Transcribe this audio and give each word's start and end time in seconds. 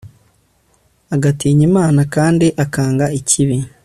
agatinya 1.15 1.63
imana, 1.69 1.99
kandi 2.15 2.47
akanga 2.63 3.05
ikibi 3.19 3.57